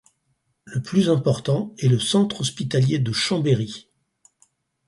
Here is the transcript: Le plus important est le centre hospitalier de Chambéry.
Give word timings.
Le 0.63 0.81
plus 0.81 1.11
important 1.11 1.75
est 1.77 1.87
le 1.87 1.99
centre 1.99 2.41
hospitalier 2.41 2.97
de 2.97 3.11
Chambéry. 3.11 3.87